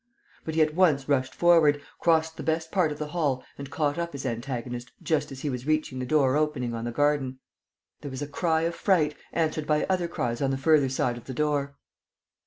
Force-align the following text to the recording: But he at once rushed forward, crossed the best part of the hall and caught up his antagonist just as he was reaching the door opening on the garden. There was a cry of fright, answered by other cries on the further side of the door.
But 0.43 0.55
he 0.55 0.63
at 0.63 0.73
once 0.73 1.07
rushed 1.07 1.35
forward, 1.35 1.79
crossed 1.99 2.35
the 2.35 2.41
best 2.41 2.71
part 2.71 2.91
of 2.91 2.97
the 2.97 3.09
hall 3.09 3.43
and 3.55 3.69
caught 3.69 3.99
up 3.99 4.13
his 4.13 4.25
antagonist 4.25 4.91
just 5.03 5.31
as 5.31 5.41
he 5.41 5.49
was 5.51 5.67
reaching 5.67 5.99
the 5.99 6.07
door 6.07 6.35
opening 6.35 6.73
on 6.73 6.85
the 6.85 6.91
garden. 6.91 7.37
There 8.01 8.09
was 8.09 8.23
a 8.23 8.27
cry 8.27 8.61
of 8.61 8.73
fright, 8.73 9.13
answered 9.31 9.67
by 9.67 9.83
other 9.85 10.07
cries 10.07 10.41
on 10.41 10.49
the 10.49 10.57
further 10.57 10.89
side 10.89 11.17
of 11.17 11.25
the 11.25 11.35
door. 11.35 11.77